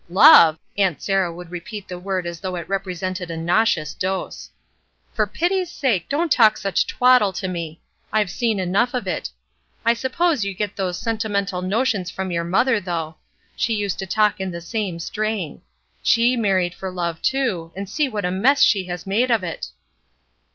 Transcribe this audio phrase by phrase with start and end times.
[0.09, 4.49] .'Love'" Aunt Sarah would repeat the word as though it represented a nauseous dose
[5.15, 7.79] .■For pity's sake, don't talk such twaddle to me
[8.11, 9.29] I've seen enough of it.
[9.85, 13.17] I suppose you get those sentimental notions from your mother, though.
[13.55, 15.61] She used to talk in the same stram.
[16.01, 19.67] She married for love, too, and see what a mess she has made of it."